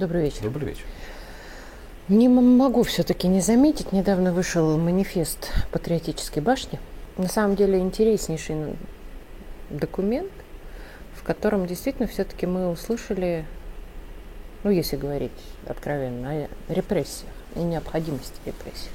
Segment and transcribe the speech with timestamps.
[0.00, 0.44] Добрый вечер.
[0.44, 0.84] Добрый вечер.
[2.08, 6.80] Не могу все-таки не заметить, недавно вышел манифест Патриотической башни.
[7.18, 8.78] На самом деле интереснейший
[9.68, 10.32] документ,
[11.14, 13.44] в котором действительно все-таки мы услышали,
[14.64, 15.32] ну если говорить
[15.66, 18.88] откровенно, о репрессиях и необходимости репрессий.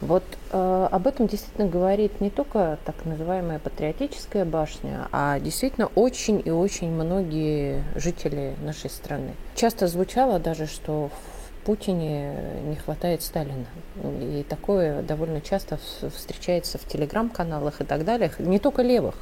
[0.00, 6.42] Вот э, об этом действительно говорит не только так называемая патриотическая башня, а действительно очень
[6.42, 9.34] и очень многие жители нашей страны.
[9.54, 12.34] Часто звучало даже, что в Путине
[12.64, 13.66] не хватает Сталина.
[14.02, 15.78] И такое довольно часто
[16.16, 19.16] встречается в телеграм-каналах и так далее, не только левых,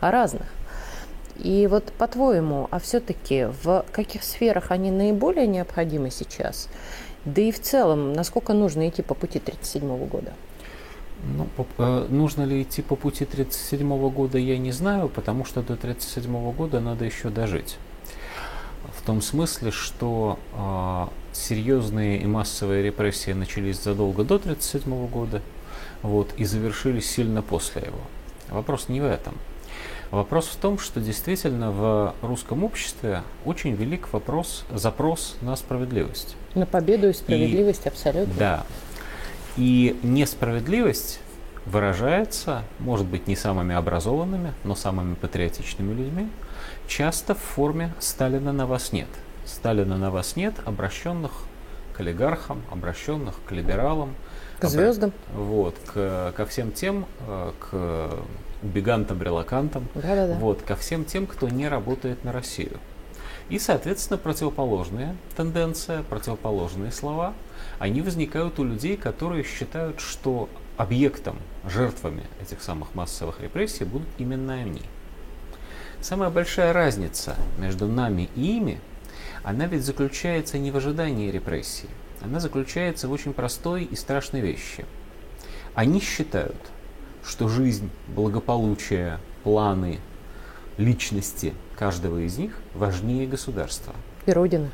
[0.00, 0.46] а разных.
[1.38, 6.68] И вот по-твоему, а все-таки в каких сферах они наиболее необходимы сейчас?
[7.24, 10.32] Да и в целом, насколько нужно идти по пути 1937 года?
[11.36, 15.62] Ну, по, э, нужно ли идти по пути 1937 года, я не знаю, потому что
[15.62, 17.76] до 1937 года надо еще дожить.
[18.96, 25.42] В том смысле, что э, серьезные и массовые репрессии начались задолго до 1937 года
[26.02, 28.00] вот, и завершились сильно после его.
[28.48, 29.34] Вопрос не в этом.
[30.10, 36.36] Вопрос в том, что действительно в русском обществе очень велик вопрос, запрос на справедливость.
[36.54, 38.34] На победу и справедливость и, абсолютно.
[38.38, 38.66] Да.
[39.58, 41.20] И несправедливость
[41.66, 46.28] выражается, может быть, не самыми образованными, но самыми патриотичными людьми,
[46.86, 49.08] часто в форме «Сталина на вас нет».
[49.44, 51.32] Сталина на вас нет, обращенных
[51.94, 54.14] к олигархам, обращенных к либералам.
[54.58, 55.12] К звездам.
[55.34, 57.52] Вот, к, ко всем тем, э,
[58.62, 60.34] к бегантам, релакантам, Да-да-да.
[60.34, 62.78] вот, ко всем тем, кто не работает на Россию.
[63.48, 67.32] И, соответственно, противоположная тенденция, противоположные слова,
[67.78, 74.54] они возникают у людей, которые считают, что объектом, жертвами этих самых массовых репрессий будут именно
[74.54, 74.82] они.
[76.00, 78.80] Самая большая разница между нами и ими,
[79.42, 81.88] она ведь заключается не в ожидании репрессий,
[82.20, 84.84] она заключается в очень простой и страшной вещи.
[85.74, 86.56] Они считают,
[87.24, 90.00] что жизнь, благополучие, планы,
[90.76, 93.94] личности каждого из них важнее государства.
[94.26, 94.70] И Родина.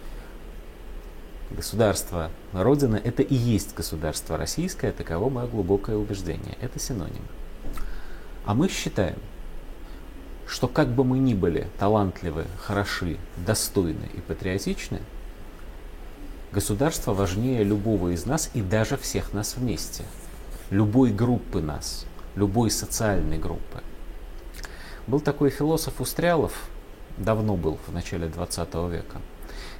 [1.50, 6.56] Государство, Родина– это и есть государство российское, таково мое глубокое убеждение.
[6.60, 7.22] Это синоним.
[8.44, 9.18] А мы считаем,
[10.46, 15.00] что как бы мы ни были талантливы, хороши, достойны и патриотичны,
[16.52, 20.04] государство важнее любого из нас и даже всех нас вместе,
[20.70, 23.82] любой группы нас– любой социальной группы.
[25.06, 26.52] Был такой философ Устрялов,
[27.18, 29.20] давно был, в начале 20 века,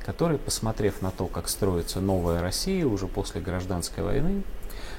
[0.05, 4.43] который, посмотрев на то, как строится новая Россия уже после гражданской войны,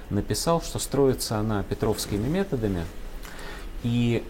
[0.10, 2.86] написал, что строится она петровскими методами,
[3.84, 4.24] и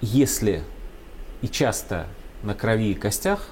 [0.00, 0.62] если
[1.42, 2.06] и часто
[2.42, 3.48] на крови и костях,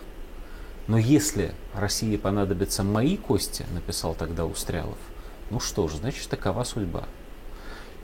[0.87, 4.99] но если России понадобятся мои кости, написал тогда Устрялов,
[5.51, 7.05] ну что ж, значит такова судьба.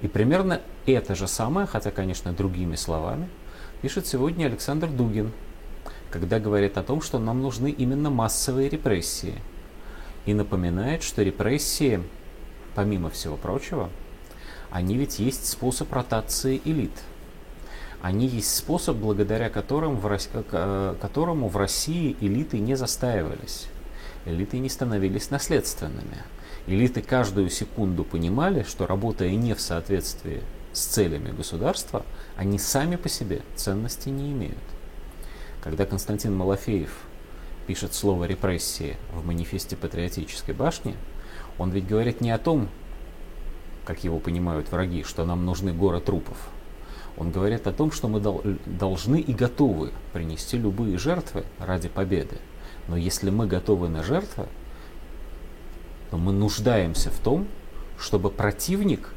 [0.03, 3.29] И примерно это же самое, хотя, конечно, другими словами,
[3.83, 5.33] пишет сегодня Александр Дугин,
[6.11, 9.35] когда говорит о том, что нам нужны именно массовые репрессии.
[10.27, 12.03] И напоминает, что репрессии,
[12.75, 13.91] помимо всего прочего,
[14.71, 16.93] они ведь есть способ ротации элит.
[18.01, 23.69] Они есть способ, благодаря которым в, э, которому в России элиты не застаивались.
[24.29, 26.19] Элиты не становились наследственными.
[26.67, 30.43] Элиты каждую секунду понимали, что работая не в соответствии
[30.75, 32.05] с целями государства,
[32.37, 34.59] они сами по себе ценности не имеют.
[35.63, 36.91] Когда Константин Малафеев
[37.67, 40.95] пишет слово «репрессии» в манифесте патриотической башни,
[41.57, 42.69] он ведь говорит не о том,
[43.87, 46.37] как его понимают враги, что нам нужны горы трупов.
[47.17, 48.21] Он говорит о том, что мы
[48.67, 52.37] должны и готовы принести любые жертвы ради победы.
[52.89, 54.47] Но если мы готовы на жертвы,
[56.11, 57.47] но мы нуждаемся в том,
[57.99, 59.11] чтобы противник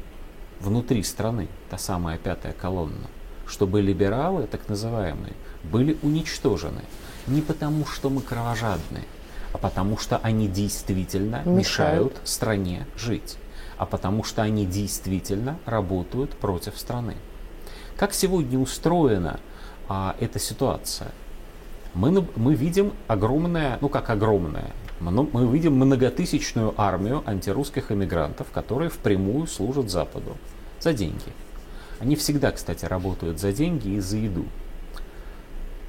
[0.60, 3.08] внутри страны, та самая пятая колонна,
[3.46, 5.32] чтобы либералы, так называемые,
[5.64, 6.82] были уничтожены.
[7.26, 9.04] Не потому, что мы кровожадные,
[9.52, 13.36] а потому, что они действительно мешают, мешают стране жить,
[13.78, 17.16] а потому, что они действительно работают против страны.
[17.96, 19.40] Как сегодня устроена
[19.88, 21.12] а, эта ситуация?
[21.94, 29.46] Мы, мы видим огромное, ну как огромное, мы видим многотысячную армию антирусских эмигрантов, которые впрямую
[29.46, 30.36] служат Западу
[30.80, 31.32] за деньги.
[31.98, 34.44] Они всегда, кстати, работают за деньги и за еду.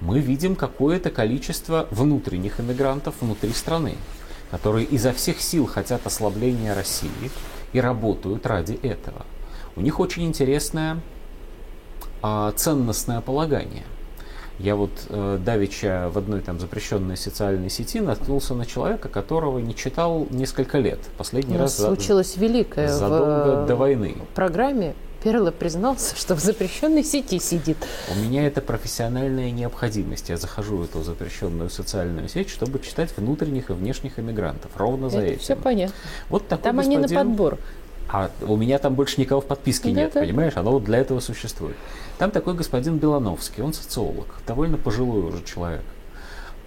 [0.02, 3.96] Мы видим какое-то количество внутренних эмигрантов внутри страны,
[4.52, 7.32] которые изо всех сил хотят ослабления России
[7.72, 9.26] и работают ради этого.
[9.76, 11.00] У них очень интересное
[12.22, 13.86] а, ценностное полагание.
[14.60, 19.76] Я вот э, давеча в одной там запрещенной социальной сети наткнулся на человека, которого не
[19.76, 21.00] читал несколько лет.
[21.18, 24.16] Последний раз случилось великое задолго в до войны.
[24.36, 27.78] программе Перла признался, что в запрещенной сети сидит.
[28.14, 30.30] У меня это профессиональная необходимость.
[30.30, 34.72] Я захожу в эту запрещенную социальную сеть, чтобы читать внутренних и внешних иммигрантов.
[34.76, 35.40] Ровно за это этим.
[35.40, 35.96] Все понятно.
[36.30, 37.04] Вот такой Там господин...
[37.04, 37.58] они на подбор.
[38.10, 40.22] А у меня там больше никого в подписке да, нет, да.
[40.22, 40.56] понимаешь?
[40.56, 41.76] Оно вот для этого существует.
[42.18, 45.84] Там такой господин Белановский, он социолог, довольно пожилой уже человек.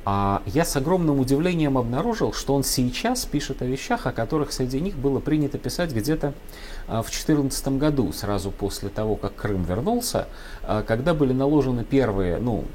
[0.09, 4.81] А я с огромным удивлением обнаружил, что он сейчас пишет о вещах, о которых среди
[4.81, 6.33] них было принято писать где-то
[6.87, 10.29] а, в 2014 году, сразу после того, как Крым вернулся,
[10.62, 12.67] а, когда были наложены первые, ну,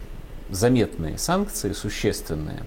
[0.52, 2.66] заметные санкции, существенные.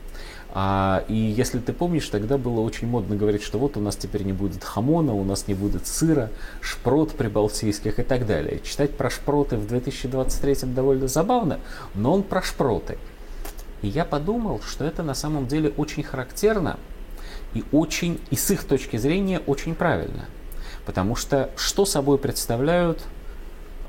[0.56, 4.22] А, и если ты помнишь, тогда было очень модно говорить, что вот у нас теперь
[4.22, 8.60] не будет хамона, у нас не будет сыра, шпрот прибалтийских и так далее.
[8.60, 11.58] Читать про шпроты в 2023 довольно забавно,
[11.94, 12.98] но он про шпроты.
[13.82, 16.78] И я подумал, что это на самом деле очень характерно
[17.52, 20.26] и очень, и с их точки зрения очень правильно.
[20.86, 23.02] Потому что что собой представляют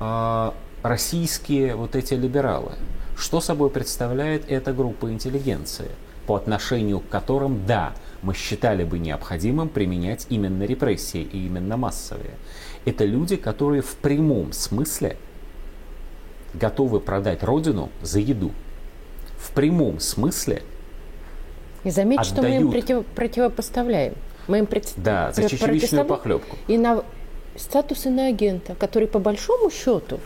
[0.00, 0.50] э,
[0.82, 2.72] российские вот эти либералы?
[3.16, 5.90] Что собой представляет эта группа интеллигенции?
[6.26, 12.32] по отношению к которым, да, мы считали бы необходимым применять именно репрессии и именно массовые.
[12.84, 15.16] Это люди, которые в прямом смысле
[16.54, 18.52] готовы продать родину за еду.
[19.38, 20.62] В прямом смысле
[21.84, 22.34] И заметь, отдают...
[22.34, 24.14] что мы им против, противопоставляем.
[24.48, 24.92] Мы им пред...
[24.96, 26.56] Да, за чечевичную похлебку.
[26.66, 27.04] И на
[27.56, 30.18] статус иноагента, который по большому счету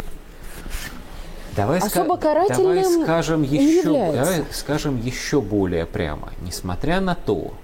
[1.56, 6.32] Давай особо ска- карательным давай скажем еще, давай скажем еще более прямо.
[6.42, 7.54] Несмотря на то,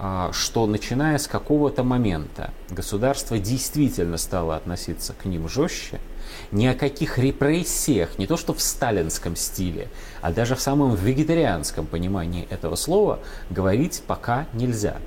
[0.00, 5.98] а, что начиная с какого-то момента государство действительно стало относиться к ним жестче,
[6.52, 9.88] ни о каких репрессиях, не то что в сталинском стиле,
[10.20, 13.18] а даже в самом вегетарианском понимании этого слова
[13.50, 14.98] говорить пока нельзя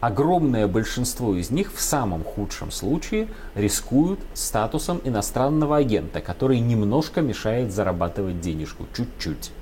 [0.00, 7.72] огромное большинство из них в самом худшем случае рискуют статусом иностранного агента, который немножко мешает
[7.72, 9.52] зарабатывать денежку, чуть-чуть.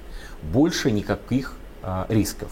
[0.43, 2.51] Больше никаких а, рисков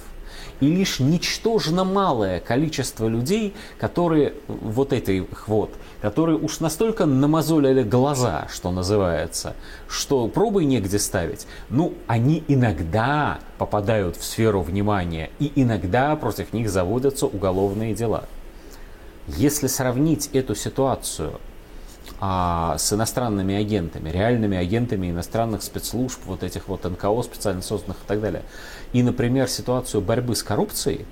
[0.60, 8.46] и лишь ничтожно малое количество людей, которые вот этих вот, которые уж настолько намазолили глаза,
[8.52, 9.54] что называется,
[9.88, 16.70] что пробы негде ставить, ну, они иногда попадают в сферу внимания, и иногда против них
[16.70, 18.24] заводятся уголовные дела.
[19.28, 21.40] Если сравнить эту ситуацию
[22.20, 28.06] а, с иностранными агентами, реальными агентами иностранных спецслужб, вот этих вот НКО специально созданных и
[28.06, 28.42] так далее,
[28.92, 31.06] и, например, ситуацию борьбы с коррупцией,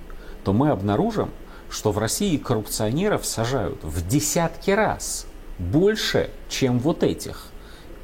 [0.45, 1.31] то мы обнаружим,
[1.69, 5.27] что в России коррупционеров сажают в десятки раз
[5.59, 7.49] больше, чем вот этих.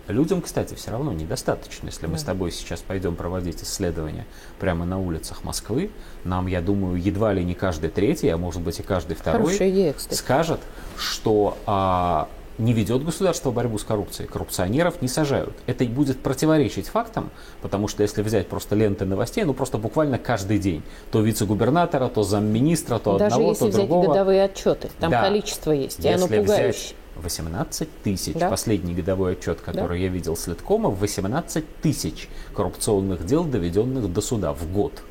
[0.09, 1.87] Людям, кстати, все равно недостаточно.
[1.87, 4.27] Если мы с тобой сейчас пойдем проводить исследования
[4.59, 5.91] прямо на улицах Москвы,
[6.25, 9.95] нам, я думаю, едва ли не каждый третий, а может быть и каждый второй идея,
[10.11, 10.61] скажет,
[10.97, 12.29] что а,
[12.61, 15.55] не ведет государство борьбу с коррупцией, коррупционеров не сажают.
[15.67, 17.31] Это будет противоречить фактам,
[17.63, 22.23] потому что если взять просто ленты новостей, ну просто буквально каждый день, то вице-губернатора, то
[22.23, 24.09] замминистра, то Даже одного, если то взять другого.
[24.09, 25.23] годовые отчеты, там да.
[25.23, 26.69] количество есть, если и оно пугающее.
[26.69, 28.35] Взять 18 тысяч.
[28.35, 28.49] Да.
[28.49, 30.05] Последний годовой отчет, который да.
[30.05, 35.03] я видел с Литкома, 18 тысяч коррупционных дел, доведенных до суда в год.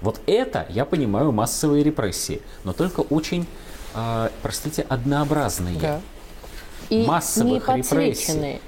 [0.00, 3.46] Вот это, я понимаю, массовые репрессии, но только очень,
[3.94, 5.78] э, простите, однообразные.
[5.78, 6.00] Да
[6.90, 8.60] и массовых не репрессий.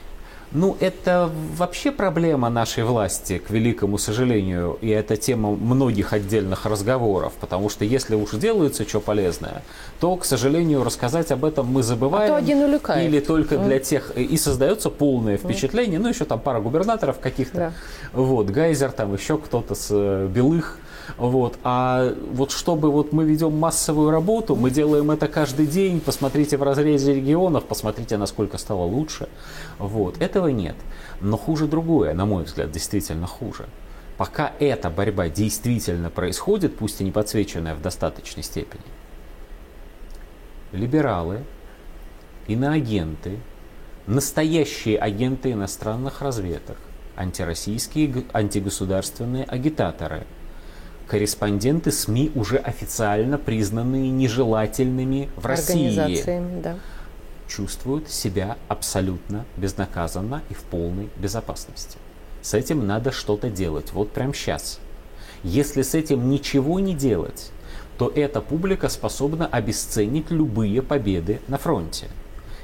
[0.55, 7.33] Ну, это вообще проблема нашей власти, к великому сожалению, и это тема многих отдельных разговоров,
[7.41, 9.65] потому что если уж делается что полезное,
[9.99, 12.33] то, к сожалению, рассказать об этом мы забываем.
[12.33, 13.05] А то один улюкает.
[13.05, 17.73] Или только для тех, и создается полное впечатление, ну, еще там пара губернаторов каких-то, да.
[18.13, 20.79] вот, Гайзер, там еще кто-то с э, Белых,
[21.17, 21.59] вот.
[21.63, 26.63] А вот чтобы вот мы ведем массовую работу, мы делаем это каждый день, посмотрите в
[26.63, 29.29] разрезе регионов, посмотрите, насколько стало лучше.
[29.79, 30.21] Вот.
[30.21, 30.77] Этого нет.
[31.21, 33.67] Но хуже другое, на мой взгляд, действительно хуже.
[34.17, 38.85] Пока эта борьба действительно происходит, пусть и не подсвеченная в достаточной степени,
[40.71, 41.41] либералы,
[42.47, 43.41] иноагенты,
[44.07, 46.77] настоящие агенты иностранных разведок,
[47.17, 50.27] антироссийские, антигосударственные агитаторы–
[51.07, 56.23] корреспонденты СМИ, уже официально признанные нежелательными в России,
[56.63, 56.77] да.
[57.49, 61.99] чувствуют себя абсолютно безнаказанно и в полной безопасности.
[62.43, 64.81] С этим надо что-то делать, вот прямо сейчас.
[65.43, 67.51] Если с этим ничего не делать,
[67.99, 72.09] то эта публика способна обесценить любые победы на фронте.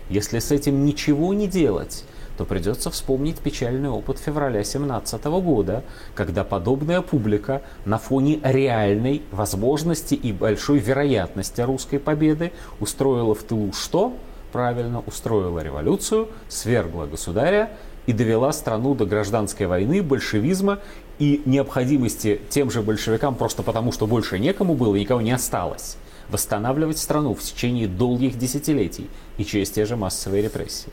[0.08, 2.04] Если с этим ничего не делать,
[2.40, 10.14] то придется вспомнить печальный опыт февраля 2017 года, когда подобная публика на фоне реальной возможности
[10.14, 14.16] и большой вероятности русской победы устроила в тылу что?
[14.52, 17.72] Правильно, устроила революцию, свергла государя
[18.06, 20.78] и довела страну до гражданской войны, большевизма
[21.18, 25.98] и необходимости тем же большевикам, просто потому что больше некому было, никого не осталось,
[26.30, 30.90] восстанавливать страну в течение долгих десятилетий и через те же массовые репрессии.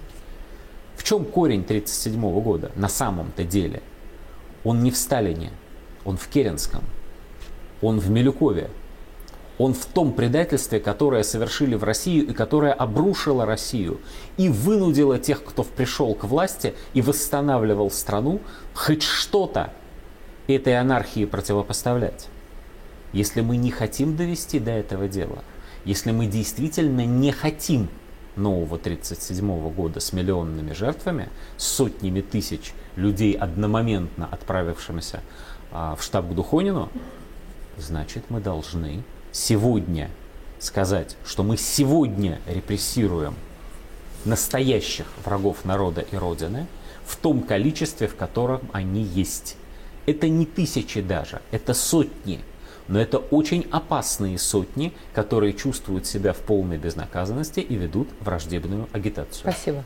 [0.98, 3.82] В чем корень 1937 года на самом-то деле?
[4.64, 5.52] Он не в Сталине,
[6.04, 6.84] он в Керенском,
[7.82, 8.70] он в Милюкове,
[9.60, 14.00] он в том предательстве, которое совершили в Россию и которое обрушило Россию
[14.38, 18.42] и вынудило тех, кто пришел к власти и восстанавливал страну,
[18.74, 19.72] хоть что-то
[20.48, 22.28] этой анархии противопоставлять.
[23.14, 25.44] Если мы не хотим довести до этого дела,
[25.86, 27.88] если мы действительно не хотим
[28.38, 35.22] нового 1937 года с миллионными жертвами, с сотнями тысяч людей, одномоментно отправившимися
[35.72, 36.90] а, в штаб к Духонину,
[37.78, 40.10] значит мы должны сегодня
[40.60, 43.36] сказать, что мы сегодня репрессируем
[44.26, 46.68] настоящих врагов народа и Родины
[47.06, 49.56] в том количестве, в котором они есть.
[50.06, 52.42] Это не тысячи даже, это сотни.
[52.88, 59.52] Но это очень опасные сотни, которые чувствуют себя в полной безнаказанности и ведут враждебную агитацию.
[59.52, 59.84] Спасибо.